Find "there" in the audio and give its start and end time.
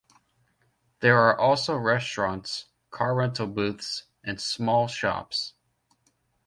1.01-1.19